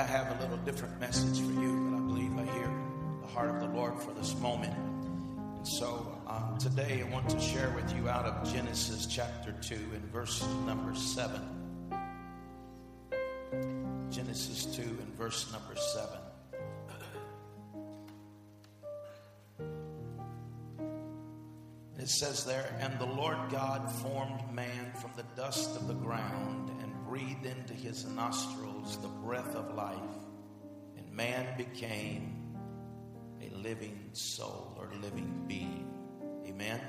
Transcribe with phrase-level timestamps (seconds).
[0.00, 2.72] I have a little different message for you, but I believe I hear
[3.20, 4.72] the heart of the Lord for this moment.
[4.74, 9.74] And so um, today I want to share with you out of Genesis chapter 2
[9.74, 11.38] and verse number 7.
[14.10, 16.18] Genesis 2 and verse number 7.
[21.98, 26.69] It says there, and the Lord God formed man from the dust of the ground
[27.10, 29.98] breathed into his nostrils the breath of life,
[30.96, 32.54] and man became
[33.42, 35.92] a living soul or living being.
[36.46, 36.80] Amen.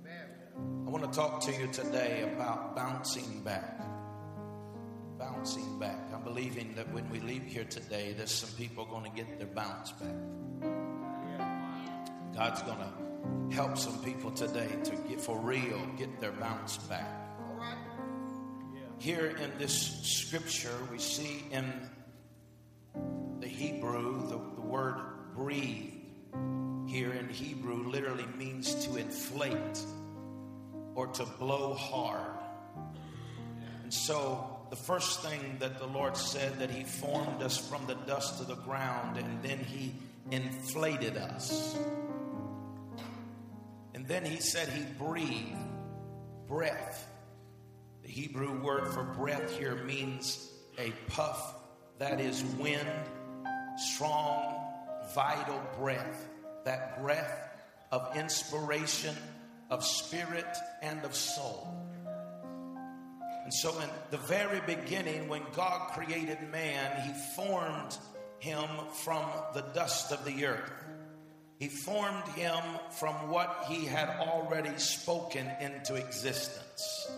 [0.00, 0.86] Amen.
[0.86, 3.82] I want to talk to you today about bouncing back.
[5.18, 6.08] Bouncing back.
[6.14, 9.46] I'm believing that when we leave here today, there's some people going to get their
[9.46, 10.16] bounce back.
[12.34, 17.29] God's going to help some people today to get for real, get their bounce back.
[19.00, 21.72] Here in this scripture, we see in
[23.40, 25.00] the Hebrew the, the word
[25.34, 25.94] breathe.
[26.86, 29.84] Here in Hebrew literally means to inflate
[30.94, 32.30] or to blow hard.
[33.82, 37.94] And so the first thing that the Lord said that He formed us from the
[38.06, 39.94] dust of the ground and then He
[40.30, 41.76] inflated us.
[43.94, 45.56] And then he said he breathed
[46.48, 47.06] breath.
[48.10, 51.54] Hebrew word for breath here means a puff
[51.98, 52.88] that is wind,
[53.76, 54.52] strong,
[55.14, 56.28] vital breath.
[56.64, 57.48] That breath
[57.92, 59.14] of inspiration,
[59.70, 61.72] of spirit, and of soul.
[63.44, 67.96] And so, in the very beginning, when God created man, he formed
[68.40, 68.68] him
[69.04, 69.24] from
[69.54, 70.72] the dust of the earth.
[71.60, 72.62] He formed him
[72.98, 77.08] from what he had already spoken into existence.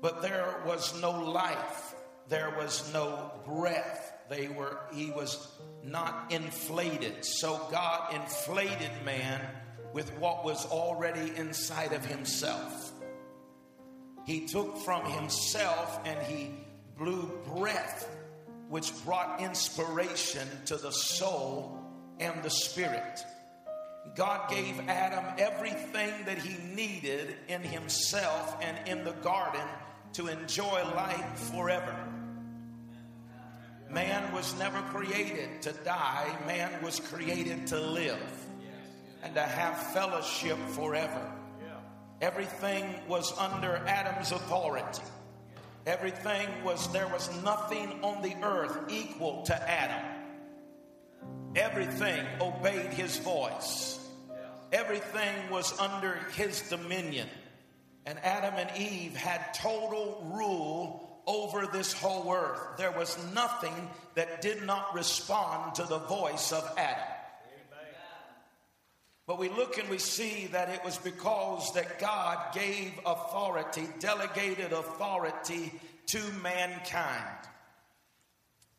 [0.00, 1.94] But there was no life,
[2.28, 4.14] there was no breath.
[4.28, 5.48] They were he was
[5.82, 7.24] not inflated.
[7.24, 9.40] So God inflated man
[9.92, 12.92] with what was already inside of himself.
[14.24, 16.50] He took from himself and he
[16.96, 18.08] blew breath,
[18.68, 21.78] which brought inspiration to the soul
[22.20, 23.20] and the spirit.
[24.14, 29.66] God gave Adam everything that he needed in himself and in the garden
[30.14, 31.96] to enjoy life forever.
[33.90, 38.46] Man was never created to die, man was created to live
[39.22, 41.32] and to have fellowship forever.
[42.20, 45.02] Everything was under Adam's authority.
[45.86, 50.04] Everything was, there was nothing on the earth equal to Adam.
[51.56, 53.98] Everything obeyed his voice.
[54.72, 57.28] Everything was under his dominion.
[58.10, 62.58] And Adam and Eve had total rule over this whole earth.
[62.76, 67.04] There was nothing that did not respond to the voice of Adam.
[69.28, 74.72] But we look and we see that it was because that God gave authority, delegated
[74.72, 75.72] authority
[76.06, 77.38] to mankind.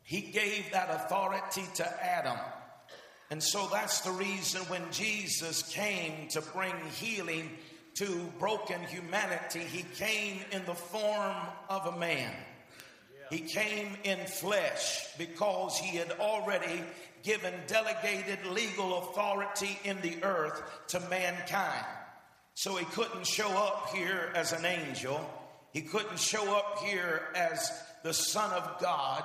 [0.02, 2.36] He gave that authority to Adam.
[3.30, 7.48] And so that's the reason when Jesus came to bring healing
[7.94, 11.36] to broken humanity, he came in the form
[11.68, 12.32] of a man.
[13.30, 16.82] He came in flesh because he had already
[17.22, 21.86] given delegated legal authority in the earth to mankind.
[22.54, 25.18] So he couldn't show up here as an angel.
[25.72, 27.70] He couldn't show up here as
[28.02, 29.24] the Son of God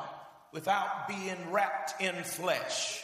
[0.53, 3.03] without being wrapped in flesh.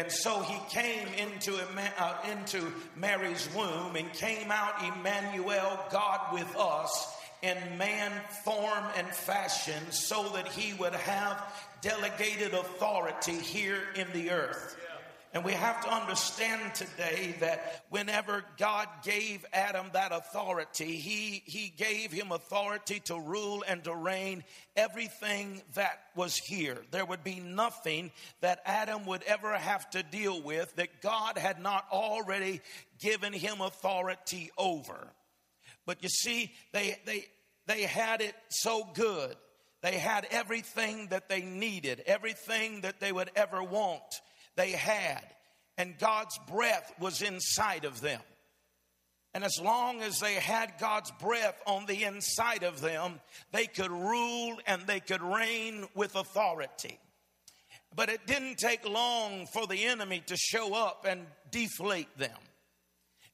[0.00, 1.58] And so he came into,
[1.98, 8.10] uh, into Mary's womb and came out Emmanuel, God with us, in man
[8.42, 11.36] form and fashion, so that he would have
[11.82, 14.74] delegated authority here in the earth.
[15.32, 21.68] And we have to understand today that whenever God gave Adam that authority, he, he
[21.68, 24.42] gave him authority to rule and to reign
[24.74, 26.78] everything that was here.
[26.90, 28.10] There would be nothing
[28.40, 32.60] that Adam would ever have to deal with that God had not already
[32.98, 35.12] given him authority over.
[35.86, 37.26] But you see, they, they,
[37.68, 39.36] they had it so good.
[39.80, 44.20] They had everything that they needed, everything that they would ever want
[44.60, 45.22] they had,
[45.78, 48.20] and God's breath was inside of them.
[49.32, 53.20] And as long as they had God's breath on the inside of them,
[53.52, 56.98] they could rule and they could reign with authority.
[57.94, 62.38] But it didn't take long for the enemy to show up and deflate them.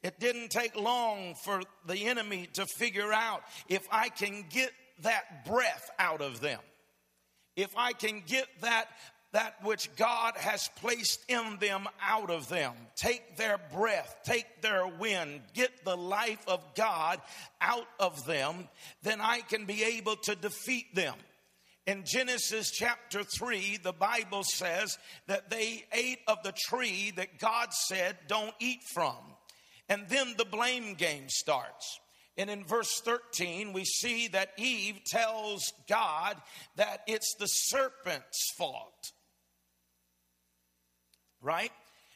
[0.04, 4.70] It didn't take long for the enemy to figure out if I can get
[5.00, 6.60] that breath out of them,
[7.56, 8.86] if I can get that
[9.36, 12.72] that which God has placed in them out of them.
[12.94, 17.20] Take their breath, take their wind, get the life of God
[17.60, 18.66] out of them,
[19.02, 21.16] then I can be able to defeat them.
[21.86, 24.96] In Genesis chapter 3, the Bible says
[25.26, 29.18] that they ate of the tree that God said, don't eat from.
[29.90, 32.00] And then the blame game starts.
[32.38, 36.38] And in verse 13, we see that Eve tells God
[36.76, 39.12] that it's the serpent's fault.
[41.46, 41.70] Right?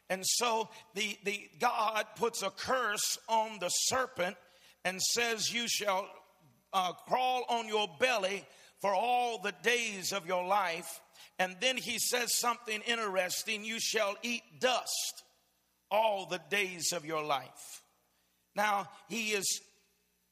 [0.08, 4.36] And so the, the God puts a curse on the serpent
[4.84, 6.08] and says, You shall
[6.72, 8.44] uh, crawl on your belly
[8.80, 11.00] for all the days of your life.
[11.38, 15.22] And then he says something interesting you shall eat dust
[15.90, 17.82] all the days of your life.
[18.56, 19.60] Now, he is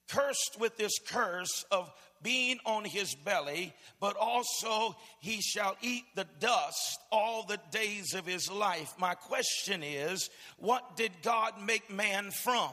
[0.08, 1.90] cursed with this curse of
[2.22, 8.26] being on his belly, but also he shall eat the dust all the days of
[8.26, 8.94] his life.
[8.98, 12.72] My question is what did God make man from?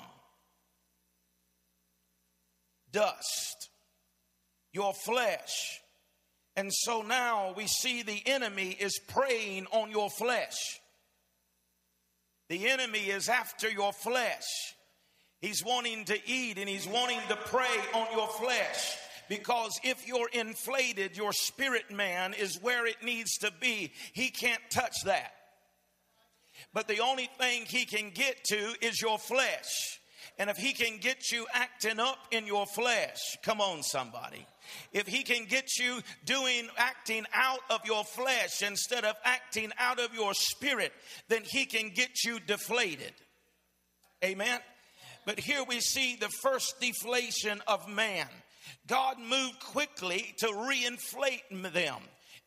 [2.91, 3.69] Dust
[4.75, 5.81] your flesh.
[6.57, 10.55] And so now we see the enemy is preying on your flesh.
[12.49, 14.43] The enemy is after your flesh.
[15.41, 18.97] He's wanting to eat and he's wanting to prey on your flesh.
[19.29, 23.91] Because if you're inflated, your spirit man is where it needs to be.
[24.13, 25.31] He can't touch that.
[26.73, 29.99] But the only thing he can get to is your flesh.
[30.37, 34.45] And if he can get you acting up in your flesh, come on, somebody.
[34.91, 39.99] If he can get you doing, acting out of your flesh instead of acting out
[39.99, 40.91] of your spirit,
[41.29, 43.13] then he can get you deflated.
[44.23, 44.59] Amen.
[45.25, 48.27] But here we see the first deflation of man.
[48.87, 51.97] God moved quickly to reinflate them.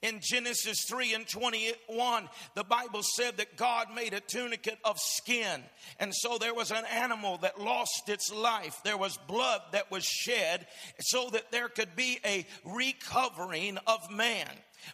[0.01, 5.61] In Genesis 3 and 21, the Bible said that God made a tunicate of skin.
[5.99, 8.81] And so there was an animal that lost its life.
[8.85, 10.69] There was blood that was shed
[11.01, 14.49] so that there could be a recovering of man.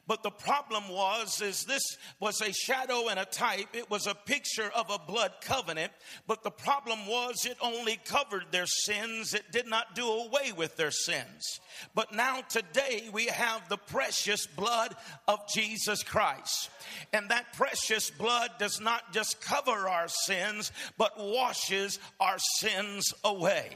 [0.06, 3.68] But the problem was, is this was a shadow and a type.
[3.74, 5.92] It was a picture of a blood covenant.
[6.26, 9.34] But the problem was, it only covered their sins.
[9.34, 11.60] It did not do away with their sins.
[11.94, 14.94] But now today we have the precious blood
[15.28, 16.70] of Jesus Christ.
[17.12, 23.70] And that precious blood does not just cover our sins, but washes our sins away.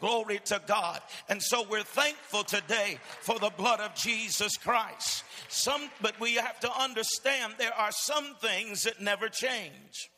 [0.00, 1.00] Glory to God.
[1.28, 5.24] And so we're thankful today for the blood of Jesus Christ.
[5.52, 10.08] Some, but we have to understand there are some things that never change.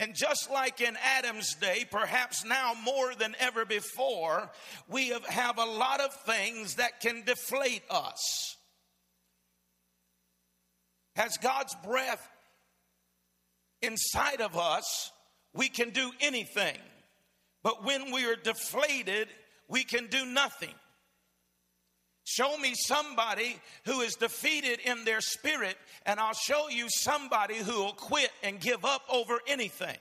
[0.00, 4.50] And just like in Adam's day, perhaps now more than ever before,
[4.88, 8.56] we have, have a lot of things that can deflate us.
[11.14, 12.26] Has God's breath
[13.82, 15.12] inside of us,
[15.52, 16.78] we can do anything.
[17.62, 19.28] But when we are deflated,
[19.68, 20.74] we can do nothing.
[22.24, 25.76] Show me somebody who is defeated in their spirit,
[26.06, 29.96] and I'll show you somebody who will quit and give up over anything.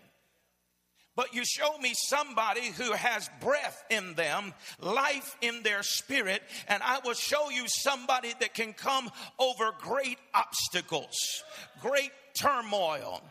[1.15, 6.81] But you show me somebody who has breath in them, life in their spirit, and
[6.83, 11.43] I will show you somebody that can come over great obstacles,
[11.81, 13.21] great turmoil,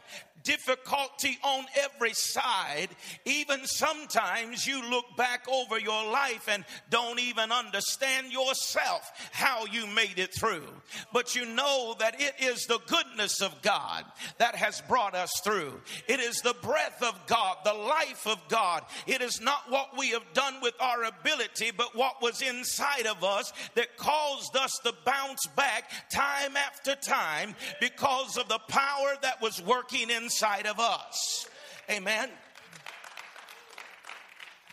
[0.42, 2.88] difficulty on every side.
[3.24, 9.86] Even sometimes you look back over your life and don't even understand yourself how you
[9.86, 10.66] made it through.
[11.12, 14.04] But you know that it is the goodness of God
[14.38, 15.80] that has brought us through.
[16.08, 18.84] It is the breath of God, the life of God.
[19.06, 23.22] It is not what we have done with our ability, but what was inside of
[23.22, 29.40] us that caused us to bounce back time after time because of the power that
[29.40, 31.48] was working in inside of us.
[31.90, 32.28] Amen.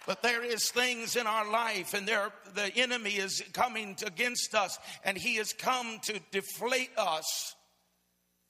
[0.06, 4.78] But there is things in our life, and there the enemy is coming against us,
[5.04, 7.56] and he has come to deflate us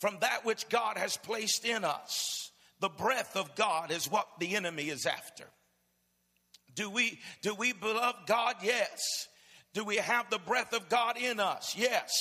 [0.02, 2.52] from that which God has placed in us.
[2.82, 5.46] The breath of God is what the enemy is after.
[6.76, 8.58] Do we do we love God?
[8.62, 9.28] Yes.
[9.74, 11.74] Do we have the breath of God in us?
[11.78, 12.12] Yes.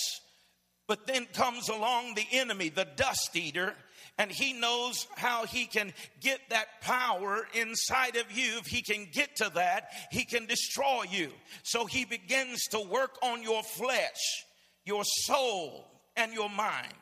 [0.86, 3.74] But then comes along the enemy, the dust eater,
[4.18, 8.58] and he knows how he can get that power inside of you.
[8.58, 11.32] If he can get to that, he can destroy you.
[11.64, 14.44] So he begins to work on your flesh,
[14.84, 16.94] your soul, and your mind,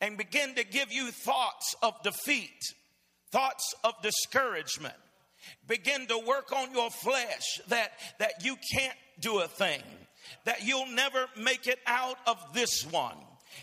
[0.00, 2.58] and begin to give you thoughts of defeat,
[3.30, 4.94] thoughts of discouragement.
[5.68, 9.82] Begin to work on your flesh that, that you can't do a thing,
[10.44, 13.16] that you'll never make it out of this one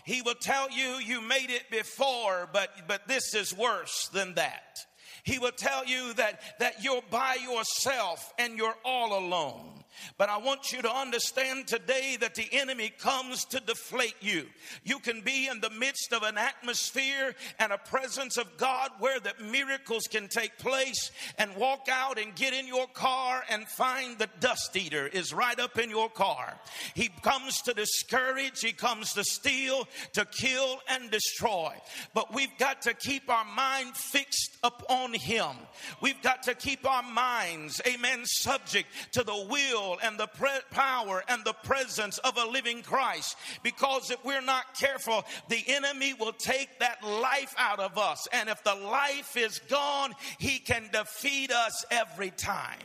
[0.04, 4.78] He will tell you you made it before, but, but this is worse than that.
[5.24, 9.82] He will tell you that, that you're by yourself and you're all alone.
[10.18, 14.46] But I want you to understand today that the enemy comes to deflate you.
[14.84, 19.20] You can be in the midst of an atmosphere and a presence of God where
[19.20, 24.18] the miracles can take place and walk out and get in your car and find
[24.18, 26.58] the dust eater is right up in your car.
[26.94, 31.72] He comes to discourage, he comes to steal, to kill and destroy.
[32.14, 35.56] But we've got to keep our mind fixed upon him.
[36.00, 41.22] We've got to keep our minds, amen, subject to the will and the pre- power
[41.28, 43.36] and the presence of a living Christ.
[43.62, 48.26] Because if we're not careful, the enemy will take that life out of us.
[48.32, 52.78] And if the life is gone, he can defeat us every time.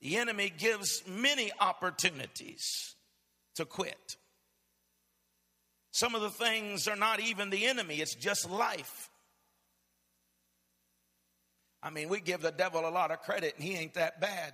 [0.00, 2.94] The enemy gives many opportunities
[3.56, 4.16] to quit.
[5.90, 9.08] Some of the things are not even the enemy, it's just life.
[11.82, 14.52] I mean, we give the devil a lot of credit, and he ain't that bad.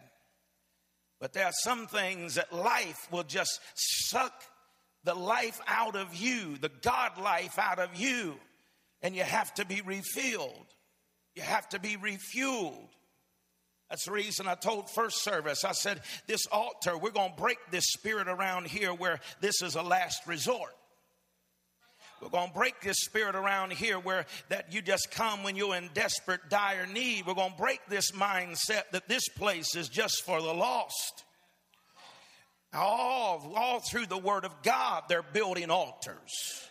[1.22, 4.32] But there are some things that life will just suck
[5.04, 8.34] the life out of you, the God life out of you,
[9.02, 10.66] and you have to be refilled.
[11.36, 12.88] You have to be refueled.
[13.88, 17.58] That's the reason I told first service, I said, This altar, we're going to break
[17.70, 20.74] this spirit around here where this is a last resort.
[22.22, 25.74] We're going to break this spirit around here where that you just come when you're
[25.74, 27.26] in desperate, dire need.
[27.26, 31.24] We're going to break this mindset that this place is just for the lost.
[32.72, 36.62] All, all through the Word of God, they're building altars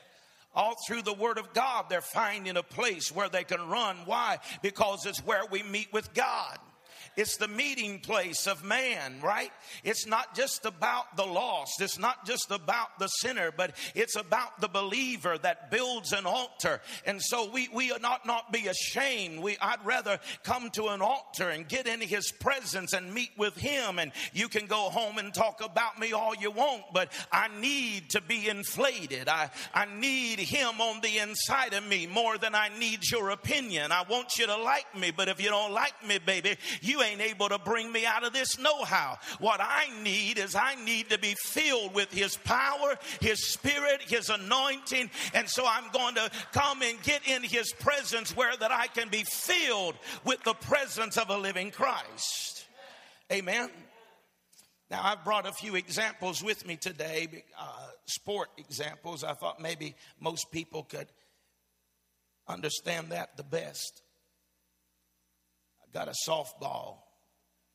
[0.54, 3.98] all through the Word of God, they're finding a place where they can run.
[4.06, 4.40] Why?
[4.62, 6.58] Because it's where we meet with God.
[7.18, 9.52] It's the meeting place of man, right?
[9.84, 11.82] It's not just about the lost.
[11.82, 16.82] It's not just about the sinner, but it's about the believer that builds an altar.
[17.06, 19.42] And so we, we not, not be ashamed.
[19.42, 23.58] We, I'd rather come to an altar and get in his presence and meet with
[23.58, 24.00] him.
[24.00, 28.10] And you can go home and talk about me all you want, but I need
[28.12, 29.28] to be inflated.
[29.28, 33.92] I, I need him on the inside of me more than I need your opinion.
[33.92, 37.11] I want you to like me, but if you don't like me, baby, you ain't
[37.20, 39.18] able to bring me out of this know how.
[39.40, 44.30] What I need is I need to be filled with His power, His Spirit, His
[44.30, 45.10] anointing.
[45.34, 49.10] And so I'm going to come and get in His presence where that I can
[49.10, 52.68] be filled with the presence of a living Christ.
[53.32, 53.70] Amen.
[54.90, 59.24] Now, I've brought a few examples with me today, uh, sport examples.
[59.24, 61.08] I thought maybe most people could
[62.46, 64.02] understand that the best
[65.92, 66.98] got a softball.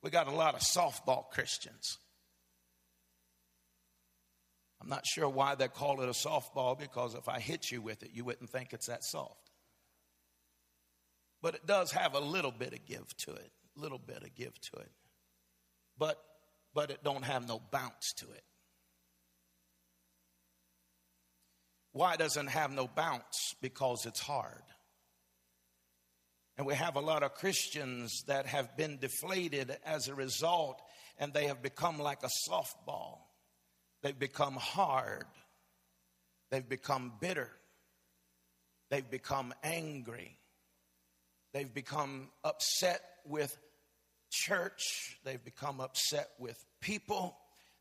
[0.02, 1.98] We got a lot of softball Christians.
[4.80, 8.02] I'm not sure why they call it a softball because if I hit you with
[8.02, 9.50] it, you wouldn't think it's that soft.
[11.42, 14.58] But it does have a little bit of give to it, little bit of give
[14.72, 14.90] to it.
[15.98, 16.18] But
[16.74, 18.44] but it don't have no bounce to it.
[21.92, 23.54] Why doesn't have no bounce?
[23.62, 24.62] Because it's hard.
[26.56, 30.80] And we have a lot of Christians that have been deflated as a result,
[31.18, 33.18] and they have become like a softball.
[34.02, 35.26] They've become hard.
[36.50, 37.50] They've become bitter.
[38.90, 40.38] They've become angry.
[41.52, 43.56] They've become upset with
[44.30, 45.18] church.
[45.24, 47.36] They've become upset with people.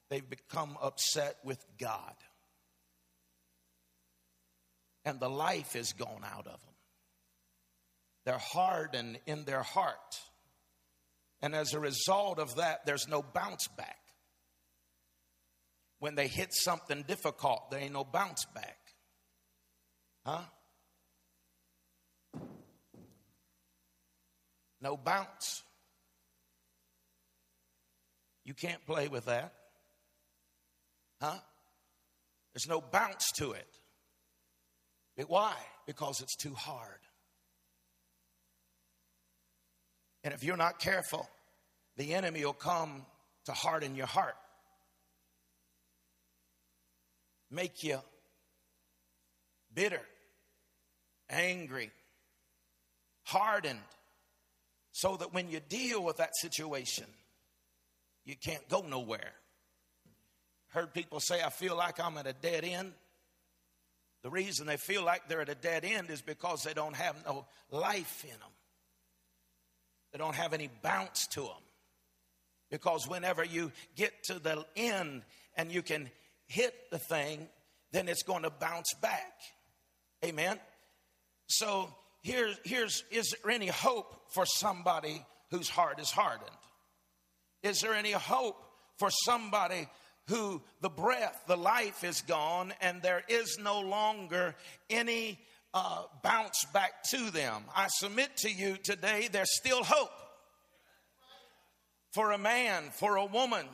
[0.09, 2.15] They've become upset with God.
[5.03, 6.74] And the life is gone out of them.
[8.25, 10.19] They're hardened in their heart.
[11.41, 13.99] And as a result of that, there's no bounce back.
[15.99, 18.77] When they hit something difficult, there ain't no bounce back.
[20.25, 20.41] Huh?
[24.81, 25.63] No bounce.
[28.43, 29.53] You can't play with that.
[31.21, 31.39] Huh?
[32.53, 33.67] There's no bounce to it.
[35.27, 35.55] Why?
[35.85, 36.99] Because it's too hard.
[40.25, 41.29] And if you're not careful,
[41.97, 43.05] the enemy will come
[43.45, 44.35] to harden your heart,
[47.51, 47.99] make you
[49.71, 50.01] bitter,
[51.29, 51.91] angry,
[53.21, 53.79] hardened,
[54.91, 57.05] so that when you deal with that situation,
[58.25, 59.31] you can't go nowhere.
[60.69, 62.93] Heard people say, I feel like I'm at a dead end.
[64.23, 67.15] The reason they feel like they're at a dead end is because they don't have
[67.27, 68.54] no life in them.
[70.15, 71.63] They don't have any bounce to them.
[72.71, 75.23] Because whenever you get to the end
[75.57, 76.09] and you can
[76.45, 77.49] hit the thing,
[77.91, 79.33] then it's going to bounce back.
[80.23, 80.57] Amen.
[81.47, 81.93] So
[82.23, 86.49] here's here's is there any hope for somebody whose heart is hardened?
[87.61, 88.55] Is there any hope
[88.97, 89.85] for somebody
[90.29, 94.55] who the breath, the life is gone, and there is no longer
[94.89, 95.41] any
[95.75, 97.63] uh, bounce back to them?
[97.75, 100.09] I submit to you today, there's still hope
[102.13, 103.67] for a man, for a woman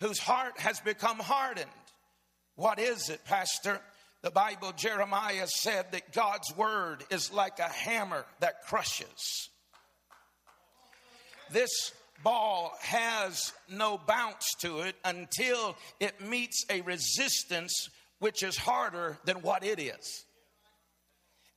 [0.00, 1.68] whose heart has become hardened.
[2.56, 3.80] What is it, Pastor?
[4.22, 9.50] The Bible, Jeremiah said that God's word is like a hammer that crushes.
[11.50, 11.92] This
[12.24, 17.90] ball has no bounce to it until it meets a resistance
[18.20, 20.24] which is harder than what it is.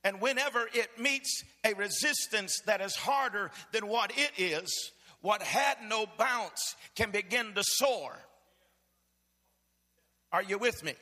[0.06, 5.78] And whenever it meets a resistance that is harder than what it is, what had
[5.88, 8.16] no bounce can begin to soar.
[10.30, 10.94] Are you with me?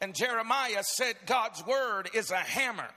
[0.00, 2.88] And Jeremiah said God's word is a hammer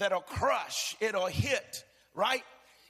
[0.00, 2.42] that'll crush, it'll hit, right?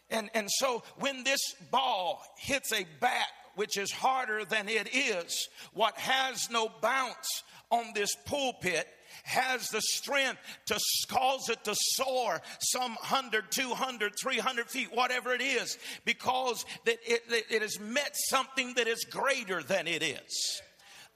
[0.09, 5.51] And, and so when this ball hits a bat, which is harder than it is,
[5.75, 8.89] what has no bounce on this pulpit
[9.25, 15.43] has the strength to cause it to soar some 100, 200, 300 feet, whatever it
[15.43, 20.63] is, because that it, it has met something that is greater than it is.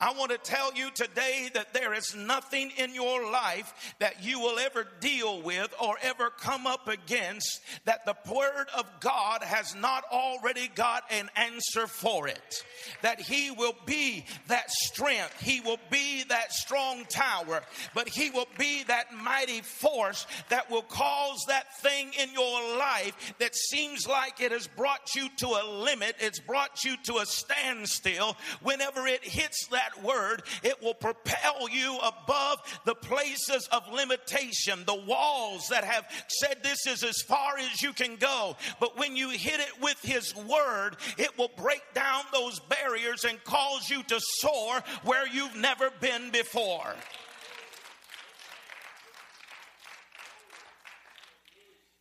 [0.02, 4.40] I want to tell you today that there is nothing in your life that you
[4.40, 9.75] will ever deal with or ever come up against that the Word of God has
[9.75, 12.64] not already got an answer for it.
[13.02, 17.61] That He will be that strength, He will be that strong tower,
[17.95, 23.35] but He will be that mighty force that will cause that thing in your life
[23.38, 27.27] that seems like it has brought you to a limit, it's brought you to a
[27.27, 28.35] standstill.
[28.62, 34.85] Whenever it hits that that word, it will propel you above the places of limitation,
[34.87, 38.57] the walls that have said this is as far as you can go.
[38.79, 43.42] But when you hit it with His word, it will break down those barriers and
[43.44, 46.94] cause you to soar where you've never been before.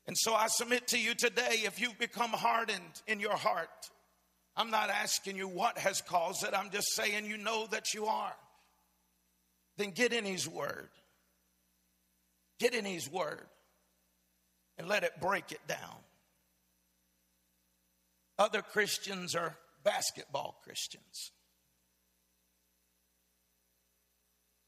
[0.08, 3.70] And so I submit to you today if you've become hardened in your heart,
[4.60, 6.54] I'm not asking you what has caused it.
[6.54, 8.36] I'm just saying you know that you are.
[9.78, 10.90] Then get in His Word.
[12.60, 13.48] Get in His Word
[14.78, 15.96] and let it break it down.
[18.38, 21.32] Other Christians are basketball Christians.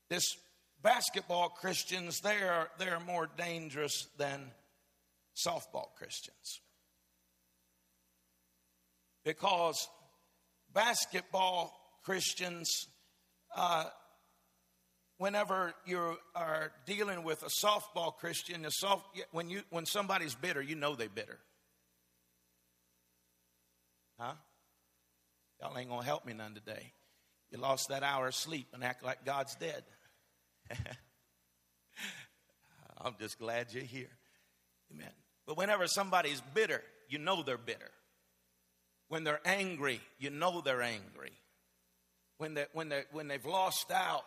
[0.10, 0.38] This
[0.82, 4.52] basketball Christians, they are, they are more dangerous than
[5.36, 6.62] softball Christians
[9.24, 9.88] because
[10.74, 12.88] basketball Christians,
[13.56, 13.86] uh,
[15.18, 20.62] whenever you are dealing with a softball Christian, a soft, when, you, when somebody's bitter,
[20.62, 21.40] you know they're bitter.
[24.20, 24.34] Huh?
[25.60, 26.94] Y'all ain't gonna help me none today.
[27.52, 29.84] You lost that hour of sleep and act like God's dead.
[32.98, 34.10] I'm just glad you're here.
[34.94, 35.12] Amen.
[35.46, 37.92] But whenever somebody's bitter, you know they're bitter.
[39.12, 41.34] When they're angry, you know they're angry.
[42.38, 44.24] When, they, when, they, when they've lost out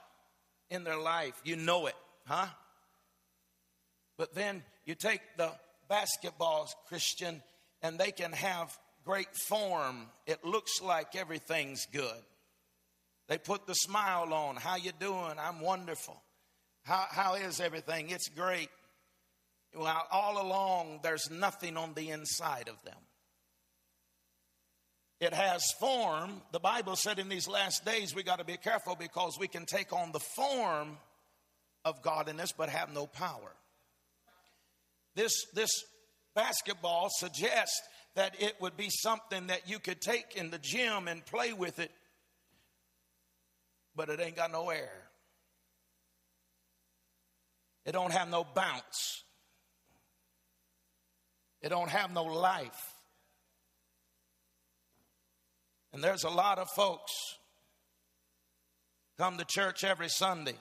[0.68, 1.94] in their life, you know it,
[2.26, 2.48] huh?
[4.18, 5.52] But then you take the
[5.88, 7.42] basketball Christian
[7.80, 10.04] and they can have great form.
[10.26, 12.22] It looks like everything's good.
[13.26, 14.56] They put the smile on.
[14.56, 15.36] How you doing?
[15.40, 16.20] I'm wonderful.
[16.82, 18.10] How, how is everything?
[18.10, 18.68] It's great.
[19.74, 23.00] Well, all along, there's nothing on the inside of them.
[25.20, 26.42] It has form.
[26.52, 29.64] The Bible said in these last days we got to be careful because we can
[29.64, 30.98] take on the form
[31.84, 33.52] of godliness but have no power.
[35.14, 35.70] This, this
[36.34, 37.80] basketball suggests
[38.16, 41.78] that it would be something that you could take in the gym and play with
[41.78, 41.90] it,
[43.94, 45.04] but it ain't got no air.
[47.84, 49.22] It don't have no bounce.
[51.60, 52.93] It don't have no life.
[55.94, 57.12] And there's a lot of folks
[59.16, 60.56] come to church every Sunday,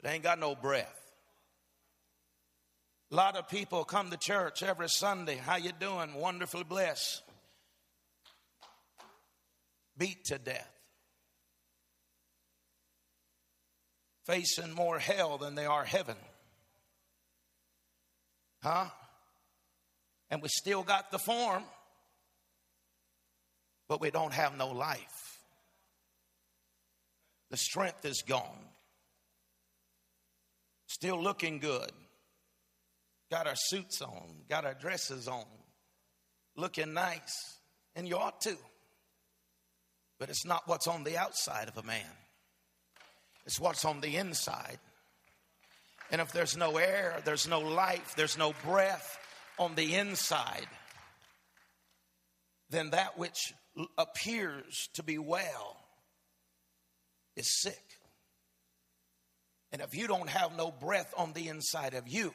[0.00, 1.00] but ain't got no breath.
[3.10, 5.34] A lot of people come to church every Sunday.
[5.34, 6.14] How you doing?
[6.14, 7.22] Wonderfully blessed.
[9.98, 10.70] Beat to death.
[14.26, 16.16] Facing more hell than they are heaven.
[18.62, 18.86] Huh?
[20.30, 21.64] And we still got the form
[23.92, 25.38] but we don't have no life.
[27.50, 28.64] The strength is gone.
[30.86, 31.90] still looking good,
[33.30, 35.44] got our suits on, got our dresses on,
[36.56, 37.58] looking nice,
[37.94, 38.56] and you ought to.
[40.18, 42.16] But it's not what's on the outside of a man,
[43.44, 44.78] it's what's on the inside.
[46.10, 49.18] And if there's no air, there's no life, there's no breath
[49.58, 50.66] on the inside,
[52.70, 53.52] then that which
[53.96, 55.76] appears to be well
[57.36, 57.82] is sick.
[59.72, 62.34] And if you don't have no breath on the inside of you,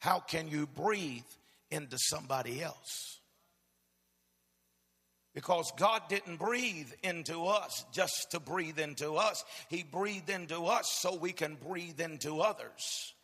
[0.00, 1.24] how can you breathe
[1.70, 3.20] into somebody else?
[5.34, 9.44] Because God didn't breathe into us just to breathe into us.
[9.68, 13.14] He breathed into us so we can breathe into others.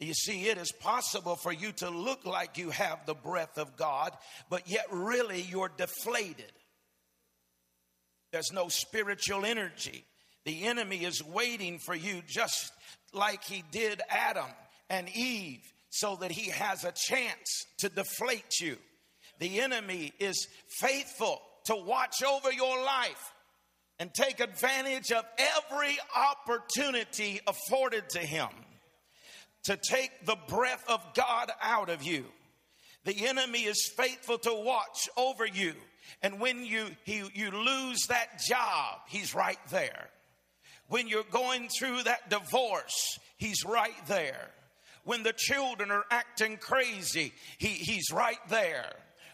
[0.00, 3.76] You see, it is possible for you to look like you have the breath of
[3.76, 4.16] God,
[4.48, 6.50] but yet really you're deflated.
[8.32, 10.04] There's no spiritual energy.
[10.46, 12.72] The enemy is waiting for you just
[13.12, 14.48] like he did Adam
[14.88, 15.60] and Eve
[15.90, 18.78] so that he has a chance to deflate you.
[19.38, 20.48] The enemy is
[20.80, 23.34] faithful to watch over your life
[23.98, 28.48] and take advantage of every opportunity afforded to him
[29.64, 32.24] to take the breath of God out of you.
[33.04, 35.74] The enemy is faithful to watch over you.
[36.22, 40.08] And when you, he, you lose that job, he's right there.
[40.88, 44.50] When you're going through that divorce, he's right there.
[45.04, 48.92] When the children are acting crazy, he, he's right there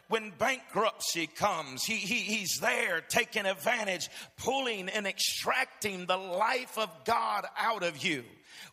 [0.09, 6.89] when bankruptcy comes, he, he, he's there taking advantage, pulling and extracting the life of
[7.05, 8.23] God out of you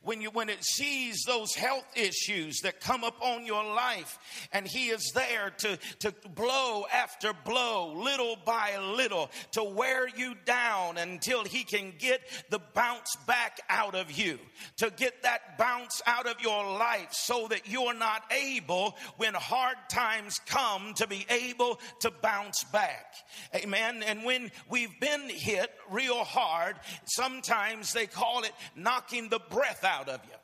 [0.01, 4.17] when you when it sees those health issues that come up on your life
[4.51, 10.35] and he is there to to blow after blow little by little to wear you
[10.45, 14.39] down until he can get the bounce back out of you
[14.77, 19.77] to get that bounce out of your life so that you're not able when hard
[19.89, 23.13] times come to be able to bounce back.
[23.55, 24.03] Amen?
[24.03, 30.09] And when we've been hit real hard sometimes they call it knocking the breath out
[30.09, 30.35] of you.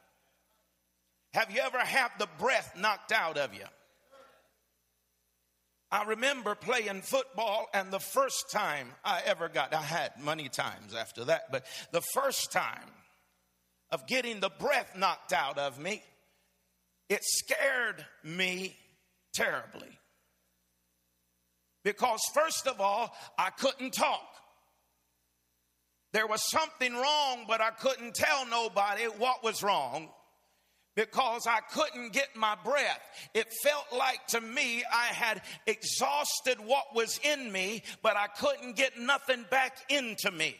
[1.33, 3.65] Have you ever had the breath knocked out of you?
[5.91, 10.93] I remember playing football, and the first time I ever got, I had many times
[10.93, 12.91] after that, but the first time
[13.91, 16.03] of getting the breath knocked out of me,
[17.09, 18.77] it scared me
[19.33, 19.89] terribly.
[21.83, 24.28] Because, first of all, I couldn't talk.
[26.11, 30.09] There was something wrong, but I couldn't tell nobody what was wrong
[30.95, 32.99] because I couldn't get my breath.
[33.33, 38.75] It felt like to me I had exhausted what was in me, but I couldn't
[38.75, 40.55] get nothing back into me.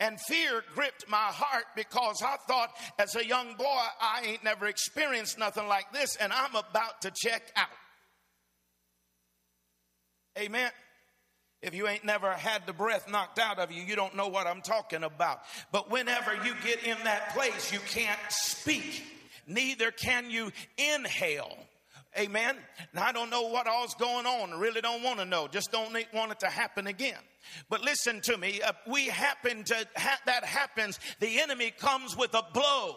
[0.00, 4.66] And fear gripped my heart because I thought as a young boy, I ain't never
[4.66, 7.68] experienced nothing like this, and I'm about to check out.
[10.36, 10.70] Amen.
[11.64, 14.46] If you ain't never had the breath knocked out of you, you don't know what
[14.46, 15.40] I'm talking about.
[15.72, 19.02] But whenever you get in that place, you can't speak,
[19.46, 21.56] neither can you inhale.
[22.18, 22.56] Amen.
[22.92, 24.52] Now I don't know what all's going on.
[24.52, 25.48] I really don't want to know.
[25.48, 27.18] Just don't want it to happen again.
[27.70, 28.60] But listen to me.
[28.60, 31.00] Uh, we happen to ha- that happens.
[31.20, 32.96] The enemy comes with a blow.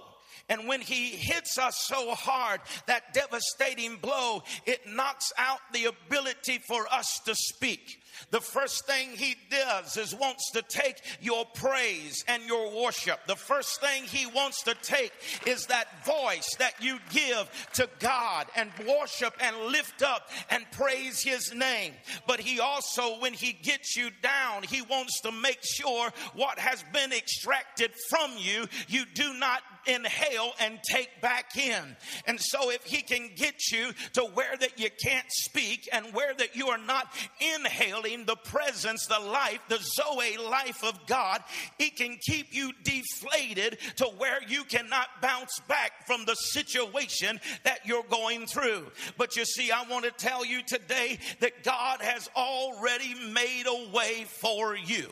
[0.49, 6.59] And when he hits us so hard, that devastating blow, it knocks out the ability
[6.67, 7.99] for us to speak
[8.31, 13.19] the first thing he does is wants to take your praise and your worship.
[13.27, 15.11] The first thing he wants to take
[15.45, 21.21] is that voice that you give to God and worship and lift up and praise
[21.21, 21.93] his name.
[22.27, 26.83] But he also, when he gets you down, he wants to make sure what has
[26.93, 31.95] been extracted from you, you do not inhale and take back in.
[32.25, 36.33] And so if he can get you to where that you can't speak and where
[36.33, 37.07] that you are not
[37.55, 41.43] inhaling the presence, the life, the Zoe life of God,
[41.79, 47.85] it can keep you deflated to where you cannot bounce back from the situation that
[47.85, 48.87] you're going through.
[49.17, 53.91] But you see, I want to tell you today that God has already made a
[53.91, 55.07] way for you.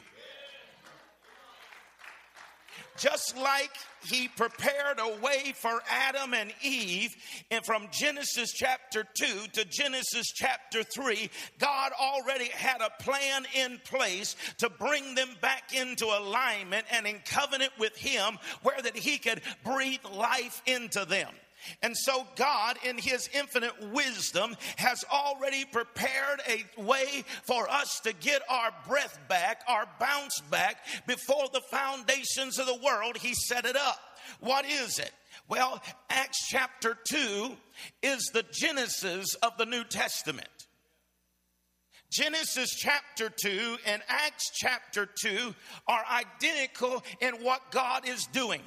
[2.98, 3.72] Just like
[4.06, 7.16] he prepared a way for Adam and Eve.
[7.52, 11.30] And from Genesis chapter 2 to Genesis chapter 3,
[11.60, 17.20] God already had a plan in place to bring them back into alignment and in
[17.26, 21.30] covenant with him where that he could breathe life into them.
[21.82, 28.14] And so, God, in His infinite wisdom, has already prepared a way for us to
[28.14, 30.78] get our breath back, our bounce back.
[31.08, 34.00] Before the foundations of the world, He set it up.
[34.40, 35.12] What is it?
[35.48, 37.52] Well, Acts chapter 2
[38.02, 40.48] is the genesis of the New Testament.
[42.12, 45.54] Genesis chapter 2 and Acts chapter 2
[45.88, 48.62] are identical in what God is doing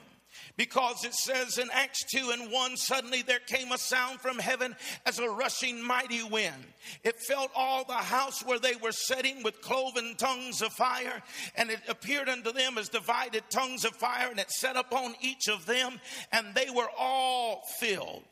[0.58, 4.74] because it says in Acts 2 and 1 suddenly there came a sound from heaven
[5.06, 6.66] as a rushing mighty wind.
[7.04, 11.22] It filled all the house where they were sitting with cloven tongues of fire,
[11.56, 15.48] and it appeared unto them as divided tongues of fire, and it set upon each
[15.48, 16.00] of them,
[16.32, 18.24] and they were all filled.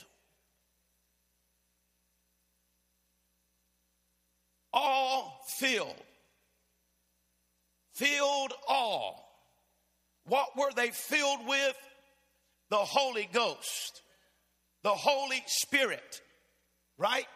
[4.73, 5.95] All filled.
[7.95, 9.23] Filled all.
[10.25, 11.77] What were they filled with?
[12.71, 14.03] The Holy Ghost,
[14.83, 16.21] the Holy Spirit,
[16.99, 17.27] right?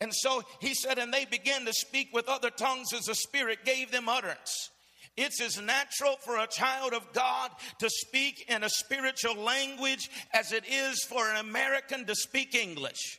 [0.00, 3.64] And so he said, and they began to speak with other tongues as the Spirit
[3.64, 4.70] gave them utterance.
[5.16, 7.50] It's as natural for a child of God
[7.80, 13.18] to speak in a spiritual language as it is for an American to speak English.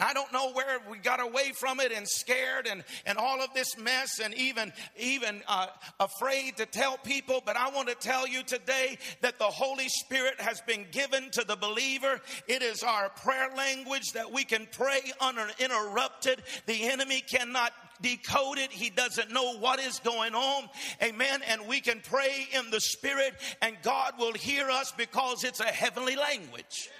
[0.00, 3.52] I don't know where we got away from it and scared and, and all of
[3.54, 5.66] this mess and even, even uh,
[5.98, 7.42] afraid to tell people.
[7.44, 11.44] But I want to tell you today that the Holy Spirit has been given to
[11.44, 12.20] the believer.
[12.48, 16.42] It is our prayer language that we can pray uninterrupted.
[16.66, 18.70] The enemy cannot decode it.
[18.70, 20.68] He doesn't know what is going on.
[21.02, 21.42] Amen.
[21.48, 25.64] And we can pray in the Spirit and God will hear us because it's a
[25.64, 26.90] heavenly language.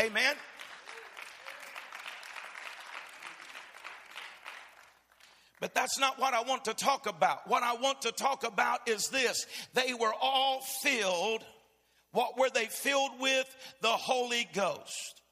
[0.00, 0.34] Amen.
[5.64, 7.48] But that's not what I want to talk about.
[7.48, 11.42] What I want to talk about is this they were all filled.
[12.12, 13.46] What were they filled with?
[13.80, 15.22] The Holy Ghost.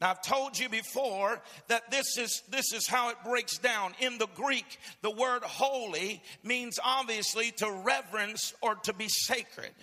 [0.00, 3.94] Now I've told you before that this is this is how it breaks down.
[3.98, 9.74] In the Greek, the word holy means obviously to reverence or to be sacred.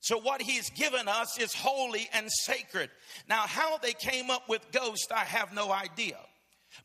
[0.00, 2.88] So what he's given us is holy and sacred.
[3.28, 6.16] Now how they came up with ghost, I have no idea.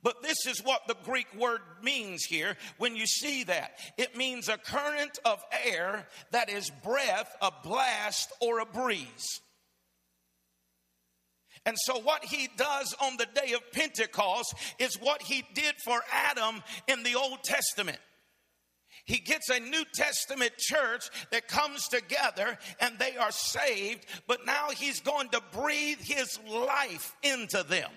[0.02, 3.78] But this is what the Greek word means here when you see that.
[3.98, 9.42] It means a current of air that is breath, a blast, or a breeze.
[11.66, 16.00] And so, what he does on the day of Pentecost is what he did for
[16.12, 17.98] Adam in the Old Testament.
[19.06, 24.70] He gets a New Testament church that comes together and they are saved, but now
[24.70, 27.92] he's going to breathe his life into them.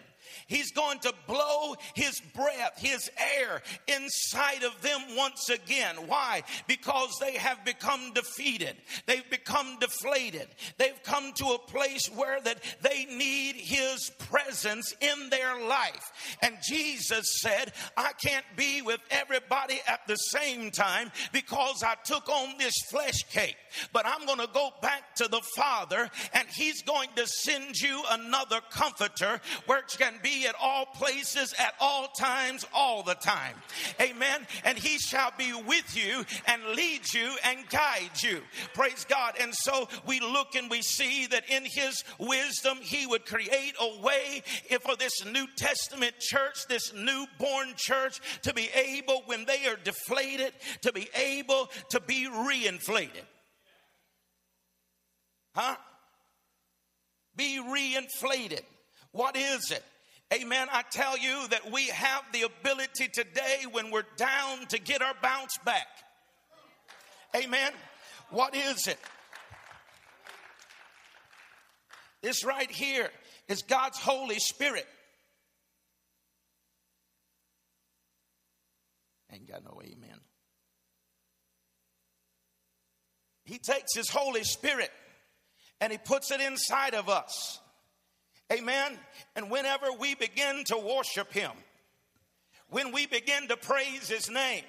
[0.47, 5.97] He's going to blow his breath, his air inside of them once again.
[6.07, 6.43] Why?
[6.67, 8.77] Because they have become defeated.
[9.07, 10.49] They've become deflated.
[10.79, 16.13] They've come to a place where that they need his presence in their life.
[16.43, 22.29] And Jesus said, I can't be with everybody at the same time because I took
[22.29, 23.57] on this flesh cake.
[23.93, 28.03] But I'm going to go back to the Father and he's going to send you
[28.11, 33.55] another comforter which can be at all places, at all times, all the time.
[34.01, 34.47] Amen.
[34.65, 38.41] And he shall be with you and lead you and guide you.
[38.75, 39.35] Praise God.
[39.41, 44.01] And so we look and we see that in his wisdom, he would create a
[44.01, 44.43] way
[44.83, 50.53] for this New Testament church, this newborn church, to be able, when they are deflated,
[50.83, 53.25] to be able to be reinflated.
[55.55, 55.77] Huh?
[57.37, 58.63] Be reinflated.
[59.13, 59.83] What is it?
[60.33, 60.69] Amen.
[60.71, 65.15] I tell you that we have the ability today when we're down to get our
[65.23, 65.87] bounce back.
[67.35, 67.73] Amen.
[68.31, 68.99] What is it?
[72.23, 73.09] This right here
[73.49, 74.87] is God's Holy Spirit.
[79.33, 80.19] Ain't got no amen.
[83.45, 84.91] He takes His Holy Spirit
[85.81, 87.61] and He puts it inside of us.
[88.53, 88.99] Amen.
[89.37, 91.51] And whenever we begin to worship Him,
[92.71, 94.65] when we begin to praise His name,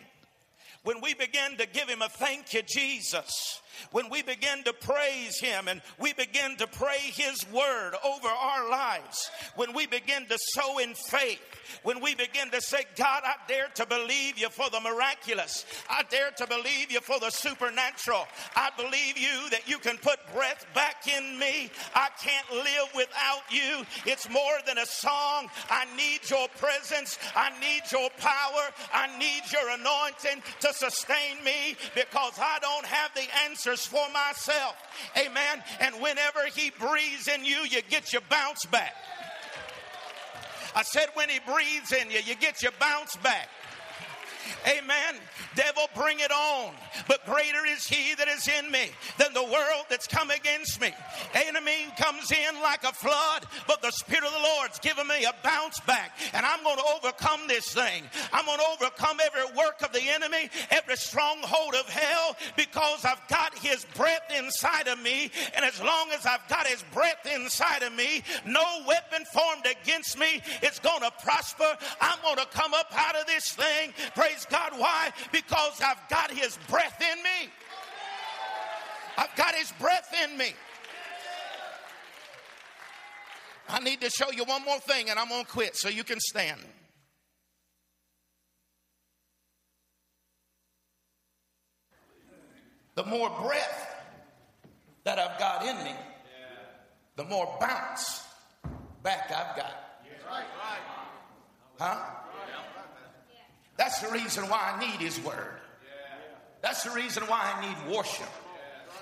[0.83, 3.61] when we begin to give Him a thank you, Jesus,
[3.91, 8.69] when we begin to praise Him and we begin to pray His word over our
[8.69, 11.41] lives, when we begin to sow in faith,
[11.83, 16.03] when we begin to say, God, I dare to believe you for the miraculous, I
[16.09, 20.65] dare to believe you for the supernatural, I believe you that you can put breath
[20.73, 21.69] back in me.
[21.95, 23.85] I can't live without you.
[24.05, 25.47] It's more than a song.
[25.69, 28.63] I need your presence, I need your power,
[28.93, 34.05] I need your anointing to sustain me because I don't have the answer answers for
[34.13, 34.75] myself.
[35.17, 35.63] Amen.
[35.79, 38.93] And whenever He breathes in you, you get your bounce back.
[40.75, 43.49] I said, when He breathes in you, you get your bounce back.
[44.67, 45.15] Amen.
[45.55, 46.73] Devil, bring it on.
[47.07, 50.91] But greater is he that is in me than the world that's come against me.
[51.33, 55.33] Enemy comes in like a flood, but the Spirit of the Lord's given me a
[55.43, 56.17] bounce back.
[56.33, 58.03] And I'm going to overcome this thing.
[58.31, 63.25] I'm going to overcome every work of the enemy, every stronghold of hell, because I've
[63.27, 65.31] got his breath inside of me.
[65.55, 70.17] And as long as I've got his breath inside of me, no weapon formed against
[70.17, 71.77] me is going to prosper.
[72.01, 73.93] I'm going to come up out of this thing.
[74.29, 74.73] Praise God.
[74.77, 75.11] Why?
[75.31, 77.51] Because I've got his breath in me.
[79.17, 80.53] I've got his breath in me.
[83.67, 86.03] I need to show you one more thing and I'm going to quit so you
[86.03, 86.59] can stand.
[92.93, 93.95] The more breath
[95.05, 95.95] that I've got in me,
[97.15, 98.27] the more bounce
[99.01, 99.73] back I've got.
[101.79, 102.28] Huh?
[103.79, 105.53] That's the reason why I need His Word.
[106.61, 108.27] That's the reason why I need worship.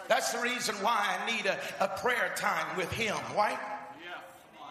[0.07, 3.57] That's the reason why I need a, a prayer time with Him, right?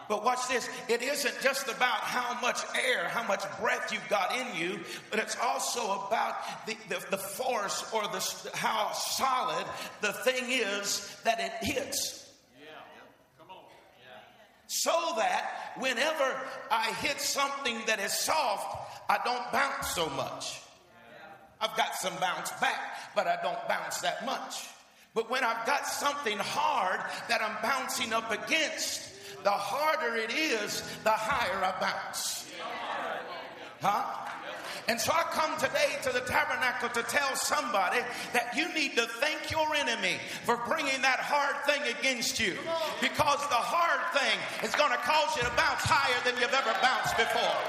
[0.07, 0.69] But watch this.
[0.87, 4.79] It isn't just about how much air, how much breath you've got in you,
[5.11, 9.65] but it's also about the, the, the force or the, how solid
[9.99, 12.31] the thing is that it hits.
[12.57, 12.67] Yeah.
[13.37, 13.63] Come on.
[13.99, 14.23] Yeah.
[14.67, 16.35] So that whenever
[16.71, 20.61] I hit something that is soft, I don't bounce so much.
[21.59, 24.67] I've got some bounce back, but I don't bounce that much.
[25.15, 29.09] But when I've got something hard that I'm bouncing up against,
[29.43, 32.51] the harder it is, the higher I bounce.
[33.81, 34.27] Huh?
[34.87, 37.99] And so I come today to the tabernacle to tell somebody
[38.31, 42.55] that you need to thank your enemy for bringing that hard thing against you.
[43.01, 46.71] Because the hard thing is going to cause you to bounce higher than you've ever
[46.79, 47.59] bounced before.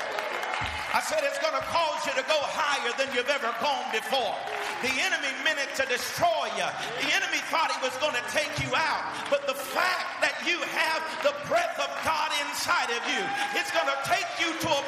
[0.89, 4.33] I said it's going to cause you to go higher than you've ever gone before.
[4.81, 6.65] The enemy meant it to destroy you.
[7.05, 9.05] The enemy thought he was going to take you out.
[9.29, 13.21] But the fact that you have the breath of God inside of you,
[13.53, 14.83] it's going to take you to a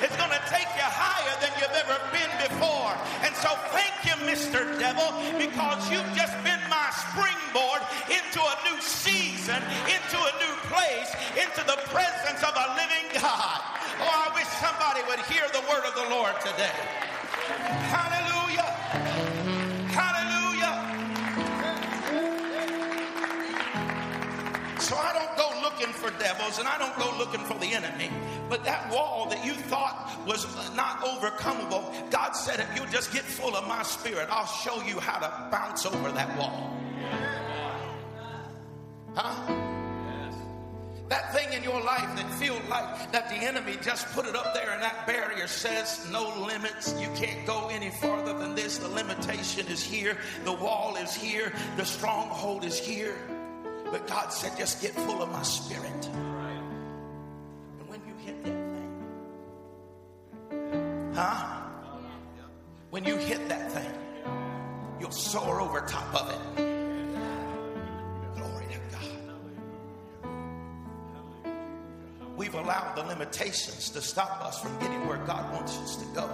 [0.00, 2.96] It's going to take you higher than you've ever been before.
[3.20, 4.64] And so thank you, Mr.
[4.80, 11.12] Devil, because you've just been my springboard into a new season, into a new place,
[11.36, 13.60] into the presence of a living God.
[14.00, 16.72] Oh, I wish somebody would hear the word of the Lord today.
[17.92, 19.31] Hallelujah.
[26.32, 28.10] Devils and I don't go looking for the enemy.
[28.48, 33.22] But that wall that you thought was not overcomable, God said, if you just get
[33.22, 36.76] full of my spirit, I'll show you how to bounce over that wall.
[39.14, 39.58] Huh?
[41.08, 44.54] That thing in your life that feels like that the enemy just put it up
[44.54, 46.94] there and that barrier says no limits.
[46.98, 48.78] You can't go any farther than this.
[48.78, 50.16] The limitation is here.
[50.44, 51.52] The wall is here.
[51.76, 53.16] The stronghold is here.
[53.92, 56.06] But God said, just get full of my spirit.
[57.78, 58.70] And when you hit that
[60.48, 61.60] thing, huh?
[62.88, 63.92] When you hit that thing,
[64.98, 66.38] you'll soar over top of it.
[68.34, 69.10] Glory to God.
[72.34, 76.30] We've allowed the limitations to stop us from getting where God wants us to go.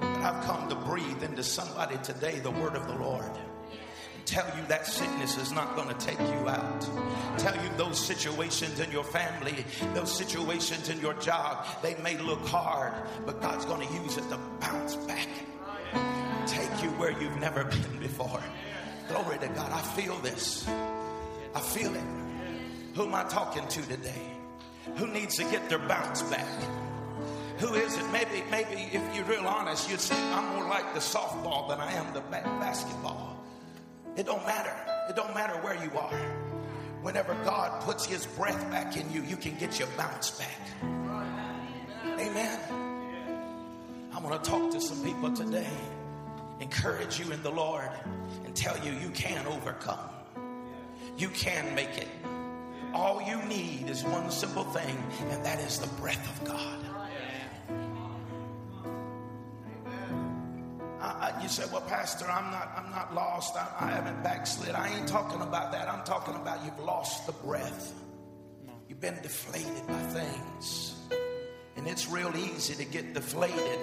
[0.00, 3.30] But I've come to breathe into somebody today the word of the Lord.
[4.28, 6.88] Tell you that sickness is not going to take you out.
[7.38, 9.64] Tell you those situations in your family,
[9.94, 12.92] those situations in your job, they may look hard,
[13.24, 15.28] but God's going to use it to bounce back.
[16.46, 18.42] Take you where you've never been before.
[19.08, 19.72] Glory to God.
[19.72, 20.68] I feel this.
[21.54, 22.04] I feel it.
[22.94, 24.38] Who am I talking to today?
[24.96, 26.46] who needs to get their bounce back.
[27.58, 28.04] Who is it?
[28.12, 31.92] Maybe, maybe if you're real honest, you'd say, I'm more like the softball than I
[31.92, 33.37] am the basketball.
[34.18, 34.74] It don't matter.
[35.08, 36.12] It don't matter where you are.
[37.02, 40.58] Whenever God puts his breath back in you, you can get your bounce back.
[42.04, 42.58] Amen.
[44.12, 45.70] I want to talk to some people today,
[46.58, 47.88] encourage you in the Lord,
[48.44, 50.10] and tell you you can overcome.
[51.16, 52.08] You can make it.
[52.92, 55.00] All you need is one simple thing,
[55.30, 56.87] and that is the breath of God.
[61.48, 62.70] You say, "Well, Pastor, I'm not.
[62.76, 63.56] I'm not lost.
[63.56, 64.74] I, I haven't backslid.
[64.74, 65.88] I ain't talking about that.
[65.88, 67.94] I'm talking about you've lost the breath.
[68.86, 70.94] You've been deflated by things,
[71.76, 73.78] and it's real easy to get deflated.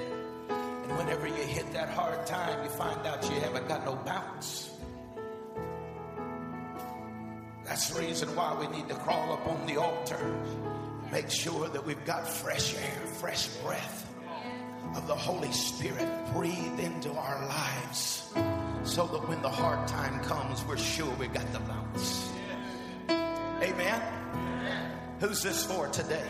[0.49, 4.70] And whenever you hit that hard time, you find out you haven't got no bounce.
[7.63, 10.20] That's the reason why we need to crawl up on the altar.
[11.11, 14.14] Make sure that we've got fresh air, fresh breath
[14.95, 18.33] of the Holy Spirit breathe into our lives
[18.83, 22.31] so that when the hard time comes, we're sure we got the bounce.
[23.09, 24.01] Amen.
[25.19, 26.27] Who's this for today?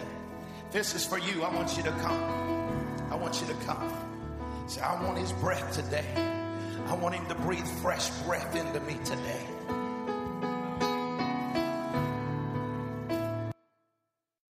[0.71, 1.43] This is for you.
[1.43, 3.05] I want you to come.
[3.11, 3.93] I want you to come.
[4.67, 6.05] Say, I want his breath today.
[6.87, 9.45] I want him to breathe fresh breath into me today.